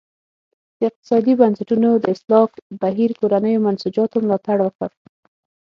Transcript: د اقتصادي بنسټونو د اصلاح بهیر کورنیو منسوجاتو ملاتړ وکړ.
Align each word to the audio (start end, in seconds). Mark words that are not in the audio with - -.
د 0.77 0.79
اقتصادي 0.89 1.33
بنسټونو 1.41 1.89
د 1.97 2.05
اصلاح 2.15 2.45
بهیر 2.81 3.09
کورنیو 3.19 3.63
منسوجاتو 3.65 4.17
ملاتړ 4.25 4.57
وکړ. 4.63 4.89